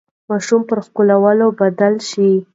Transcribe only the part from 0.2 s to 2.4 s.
ماشوم پر ښکلولو بدل شي.